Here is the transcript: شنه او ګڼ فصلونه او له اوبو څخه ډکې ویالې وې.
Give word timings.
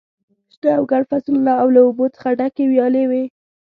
شنه 0.53 0.69
او 0.77 0.83
ګڼ 0.91 1.01
فصلونه 1.09 1.53
او 1.61 1.67
له 1.75 1.79
اوبو 1.85 2.05
څخه 2.15 2.27
ډکې 2.39 2.63
ویالې 2.67 3.03
وې. 3.09 3.23